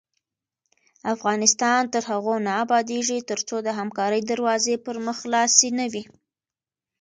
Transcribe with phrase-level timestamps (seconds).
[1.13, 6.03] افغانستان تر هغو نه ابادیږي، ترڅو د همکارۍ دروازې پر مخ خلاصې نه وي.